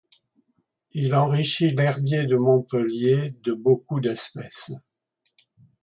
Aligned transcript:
Il 0.93 1.13
enrichit 1.13 1.75
l’herbier 1.75 2.25
de 2.25 2.35
Montpellier 2.35 3.35
de 3.43 3.53
beaucoup 3.53 3.99
d’espèces. 3.99 4.71